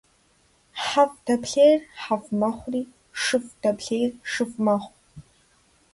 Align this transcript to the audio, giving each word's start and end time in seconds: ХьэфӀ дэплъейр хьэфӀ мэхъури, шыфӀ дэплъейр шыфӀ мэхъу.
ХьэфӀ 0.83 1.17
дэплъейр 1.25 1.79
хьэфӀ 2.01 2.29
мэхъури, 2.39 2.83
шыфӀ 3.21 3.53
дэплъейр 3.61 4.11
шыфӀ 4.31 4.57
мэхъу. 4.65 4.95